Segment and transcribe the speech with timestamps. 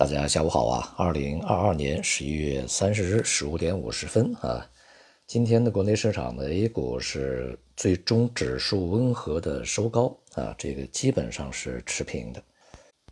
[0.00, 0.94] 大家下午好啊！
[0.96, 4.66] 二零二二年十一月三十日十五点五十分啊，
[5.26, 12.42] 今天的国内市场的 A 股是最终指数温和的收高啊，这个基本上是持平的。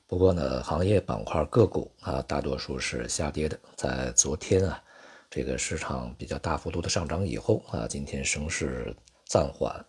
[0.06, 3.60] 不过呢，行业板块个股啊，大多数是下跌的。
[3.76, 4.82] 在昨天啊，
[5.28, 8.96] 这个市场比较大幅度的上涨以后啊，今天升势
[9.26, 9.84] 暂缓，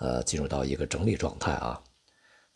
[0.00, 1.82] 呃，进入到一个整理状态啊。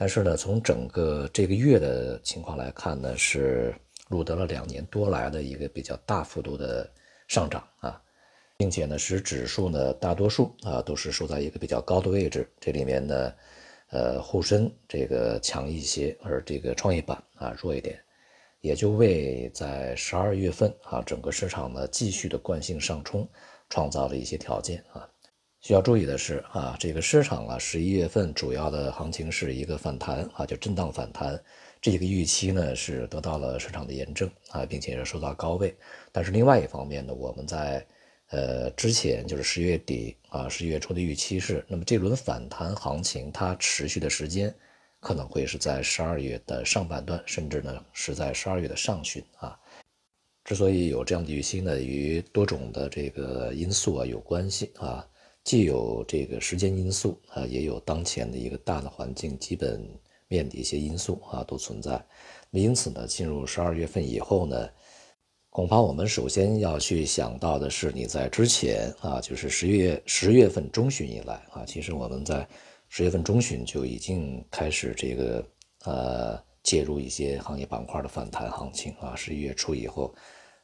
[0.00, 3.74] 但是呢，从整个这个月的情况来看呢，是
[4.08, 6.90] 录得了两年多来的一个比较大幅度的
[7.28, 8.00] 上涨啊，
[8.56, 12.50] 并且呢，使指数呢大多数啊都是收在一个比较高的位置。
[12.58, 13.34] 这里面呢，
[13.90, 18.02] 呃，沪深这个强一些，而这个创业板啊弱一点，
[18.62, 23.28] 也就为在十二月份啊整个市场呢继续的惯性上冲
[23.68, 25.06] 创造了一些条件啊。
[25.60, 31.38] 需要注意的是啊，这个市场啊，十一月份主要的行情是一个反弹啊，就震荡反弹，
[31.82, 35.76] 这个预期呢是得到了市场的验证啊，并且是收到高位。
[36.12, 37.86] 但是另外一方面呢，我们在
[38.30, 44.54] 呃之前就是十月底啊，十一月初的预期是，那么这轮反弹行情它持续的时间
[44.98, 49.58] 可能会是在十二月的上半段，甚至呢是在十二月的上旬啊。
[50.42, 55.06] 之所以有这样的预期呢，与多种的这个因素啊有关系啊。
[55.42, 59.84] 既有这个时间因素啊，也有当前的一个大的环境基本
[60.28, 62.00] 面的一些因素啊，都存在。
[62.50, 64.68] 因此呢，进入十二月份以后呢，
[65.48, 72.46] 恐怕我们首先要去想到的是，你在之前啊，就是十月十月份中旬以来啊，其实我们在
[72.88, 75.48] 十月份中旬就已经开始这个
[75.84, 80.14] 呃介入一些行业板块的反弹行情啊，十一月初以后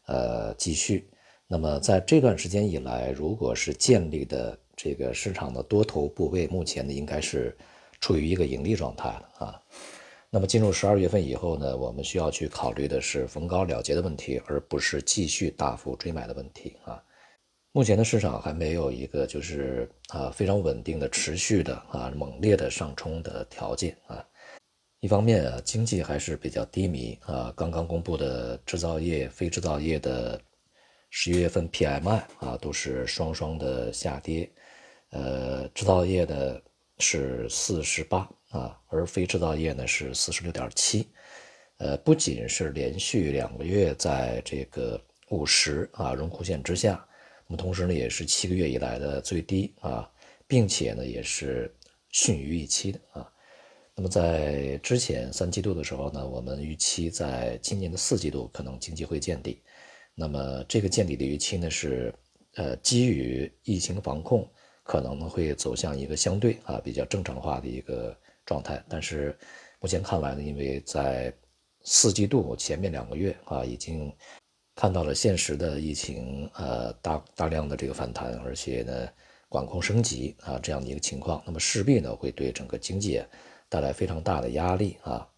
[0.04, 1.08] 呃继续。
[1.48, 4.56] 那么在这段时间以来，如果是建立的。
[4.76, 7.56] 这个市场的多头部位目前呢，应该是
[8.00, 9.62] 处于一个盈利状态了啊。
[10.28, 17.02] 那么进入十二月份以后呢，我们需要去考虑的是逢高了结的问题，而不是继续大幅追买的问题啊。
[17.72, 24.22] 目前的市场还没有一个就是啊非常稳定的、持续的啊猛烈的上冲的条件啊。
[25.00, 30.40] 一方面啊，经济还是比较低迷啊，刚刚公布的制造业、非制造业的
[31.10, 34.50] 十一月份 PMI 啊，都是双双的下跌。
[35.16, 36.62] 呃，制造业的
[36.98, 41.08] 是四十八啊，而非制造业呢是四十六点七，
[41.78, 45.00] 呃，不仅是连续两个月在这个
[45.30, 47.02] 五十啊荣枯线之下，
[47.46, 50.06] 那么同时呢也是七个月以来的最低啊，
[50.46, 51.74] 并且呢也是
[52.10, 53.32] 逊于预期的啊。
[53.94, 59.62] 那么在之前三季度的时候呢，我们预期在今年的四季度可能经济会见底，
[60.14, 62.12] 那么这个见底的预期呢是
[62.56, 64.46] 呃基于疫情防控。
[64.86, 69.36] 可能呢会走向一个相对啊比较正常化的一个状态，但是
[69.80, 71.34] 目前看来呢，因为在
[71.82, 74.14] 四季度前面两个月啊已经
[74.76, 79.08] 看到了现实的疫情呃大大量的这个反弹，而且呢
[79.48, 83.20] 管控升级啊这样的一个情况，那么势必呢会对整个经济
[83.68, 85.28] 带来非常大的压力啊，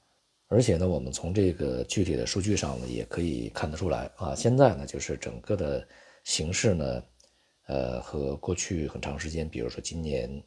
[0.48, 5.88] 而且呢我们从这个具体的数据上呢也可以看得出来啊，现在呢就是整个的
[6.24, 7.02] 形势呢。
[7.68, 10.42] 呃，和过去很长时间，比如说今年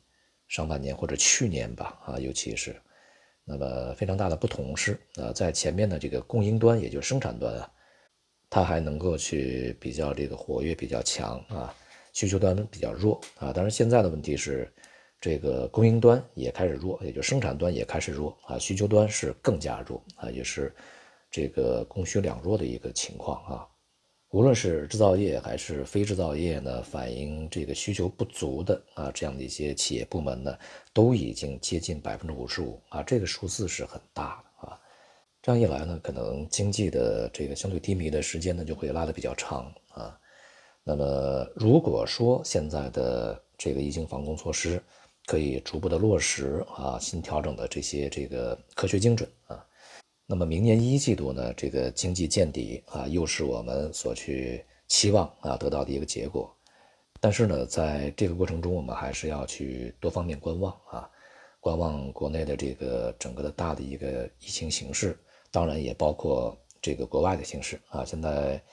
[0.47, 2.75] 上半年或者去年吧，啊，尤其是，
[3.45, 7.71] 那么非常大的不同是，啊，在前面的这个供应端，也就是生产端啊，
[8.49, 11.73] 它还能够去比较这个活跃比较强啊，
[12.11, 13.53] 需求端比较弱啊。
[13.55, 14.67] 但是现在的问题是，
[15.19, 20.73] 这个供应端也开始弱，也就生产端也开始弱啊，需求端是更加弱啊，也是
[21.29, 23.67] 这个供需两弱的一个情况啊。
[24.31, 30.58] 无论是制造业还是非制造业呢，反映这个需求不足的啊，这样的一些企业部门呢，
[30.94, 34.80] 都已经接近百分之五十五啊，这个数字是很大的啊。
[35.42, 40.18] 这样一来呢，可能经济的这个相对低迷的时间呢，就会拉得比较长啊。
[40.81, 44.81] 那么如果说现在的这个疫情防控措施
[45.25, 49.66] 可以逐步的落实啊，新调整的这些这个科学精准啊。
[50.31, 56.50] 那么明年一季度呢，这个经济见底啊，又是我们所去期望啊得到的一个结果。
[57.19, 61.10] 但是呢，在这个过程中，我们还是要去多方面观望啊，
[61.60, 65.19] 观望国内的这个整个的大的一个疫情形势，
[65.51, 68.06] 当然也包括这个国外的形势啊。
[68.06, 68.63] 现在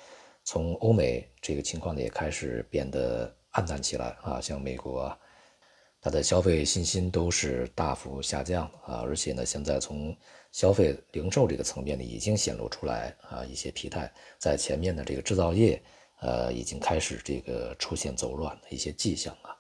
[0.45, 5.13] 从欧美这个情况呢，也开始变得暗淡起来啊，像美国，
[6.01, 10.17] 它的消费信心都是大幅下降啊，而且呢，现在从
[10.59, 15.81] 消费零售这个层面呢，已经显露出来啊一些疲态，在前面的这个制造业，
[16.19, 19.57] 呃，已经开始这个出现走软的一些迹象啊。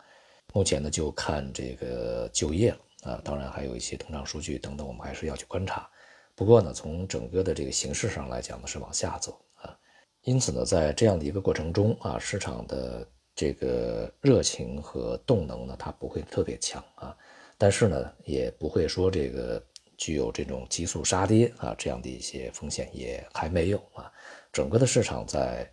[0.52, 5.88] 目前呢，就看这个就业了啊，当然还有一些通胀数据等等，我们还是要去观察。
[6.34, 9.78] 不过呢，从整个的这个形势上来讲呢，是往下走啊。
[10.24, 17.16] 因此呢，在这样的一个过程中啊，市场的这个热情和动能呢，它不会特别强啊，
[17.56, 19.62] 但是呢，也不会说这个
[19.98, 24.10] 具有这种急速杀跌啊这样的一些风险也还没有啊。
[24.50, 25.70] 整个的市场在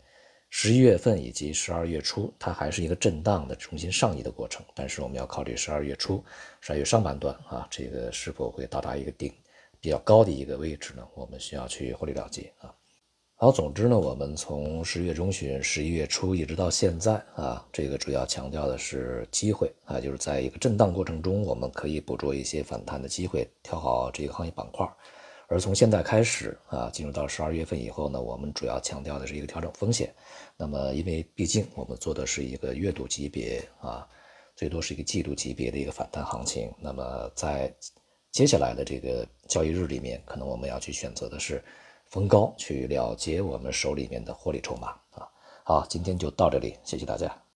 [0.49, 4.65] 十一月份以及十二月初，它还是一个震荡的重新上移的过程。
[4.73, 6.23] 但是我们要考虑十二月初、
[6.61, 9.33] 十二月上半段啊，这个是否会到达一个顶
[9.79, 11.07] 比较高的一个位置呢？
[11.13, 12.73] 我们需要去获利了结啊。
[13.37, 24.89] 好，总之呢，我们从十月中旬、十一月初一直到现在啊，这个主要强调的是机会啊，就是在一个震荡过程中，我们可以捕捉一些反弹的机会，挑好这个行业板块。
[25.47, 30.15] 而从现在开始啊，进入到十二月份以后呢，我们主要强调的是一个调整风险。
[30.55, 34.07] 那么，因为毕竟我们做的是一个月度级别啊，
[34.55, 36.71] 最多是一个季度级别的一个反弹行情。
[36.79, 37.71] 那么，在
[38.31, 41.61] 接下来的这个交易日里面，可能我们要去选择的是
[42.05, 45.27] 逢高去了结我们手里面的获利筹码啊。
[45.63, 47.35] 好，今天就到这里，谢谢大家。